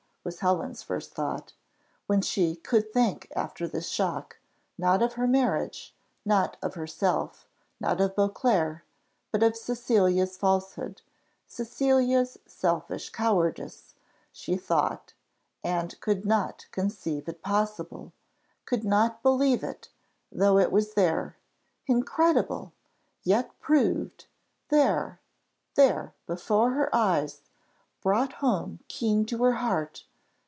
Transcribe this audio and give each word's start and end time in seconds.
was 0.23 0.41
Helen's 0.41 0.83
first 0.83 1.15
thought, 1.15 1.53
when 2.05 2.21
she 2.21 2.55
could 2.55 2.93
think 2.93 3.27
after 3.35 3.67
this 3.67 3.89
shock 3.89 4.37
not 4.77 5.01
of 5.01 5.13
her 5.13 5.25
marriage, 5.25 5.95
not 6.23 6.57
of 6.61 6.75
herself, 6.75 7.47
not 7.79 7.99
of 7.99 8.15
Beauclerc, 8.15 8.83
but 9.31 9.41
of 9.41 9.55
Cecilia's 9.57 10.37
falsehood 10.37 11.01
Cecilia's 11.47 12.37
selfish 12.45 13.09
cowardice, 13.09 13.95
she 14.31 14.55
thought, 14.57 15.13
and 15.63 15.99
could 16.01 16.23
not 16.23 16.67
conceive 16.69 17.27
it 17.27 17.41
possible, 17.41 18.13
could 18.65 18.83
not 18.83 19.23
believe 19.23 19.63
it, 19.63 19.89
though 20.31 20.59
it 20.59 20.71
was 20.71 20.93
there. 20.93 21.35
"Incredible 21.87 22.73
yet 23.23 23.59
proved 23.59 24.27
there 24.69 25.19
there 25.73 26.13
before 26.27 26.73
her 26.73 26.93
eyes 26.95 27.41
brought 28.03 28.33
home 28.33 28.81
keen 28.87 29.25
to 29.25 29.39
her 29.43 29.53
heart! 29.53 30.05